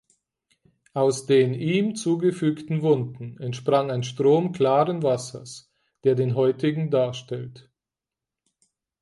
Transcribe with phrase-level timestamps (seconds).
[0.95, 5.71] Aus den ihm zugefügten Wunden entsprang ein Strom klaren Wassers,
[6.05, 7.69] der den heutigen darstellt.